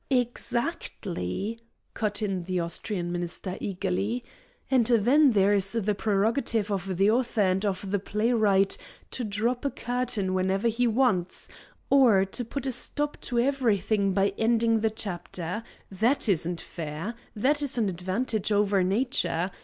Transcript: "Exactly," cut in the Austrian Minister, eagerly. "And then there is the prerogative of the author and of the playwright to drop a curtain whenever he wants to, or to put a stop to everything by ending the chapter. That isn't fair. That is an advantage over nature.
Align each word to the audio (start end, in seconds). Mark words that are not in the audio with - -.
"Exactly," 0.09 1.59
cut 1.93 2.23
in 2.23 2.41
the 2.45 2.59
Austrian 2.59 3.11
Minister, 3.11 3.55
eagerly. 3.61 4.25
"And 4.71 4.87
then 4.87 5.33
there 5.33 5.53
is 5.53 5.73
the 5.73 5.93
prerogative 5.93 6.71
of 6.71 6.97
the 6.97 7.11
author 7.11 7.41
and 7.41 7.63
of 7.63 7.91
the 7.91 7.99
playwright 7.99 8.79
to 9.11 9.23
drop 9.23 9.63
a 9.63 9.69
curtain 9.69 10.33
whenever 10.33 10.67
he 10.69 10.87
wants 10.87 11.45
to, 11.49 11.53
or 11.91 12.25
to 12.25 12.43
put 12.43 12.65
a 12.65 12.71
stop 12.71 13.21
to 13.21 13.37
everything 13.37 14.11
by 14.11 14.33
ending 14.39 14.79
the 14.79 14.89
chapter. 14.89 15.61
That 15.91 16.27
isn't 16.27 16.61
fair. 16.61 17.13
That 17.35 17.61
is 17.61 17.77
an 17.77 17.87
advantage 17.87 18.51
over 18.51 18.81
nature. 18.83 19.51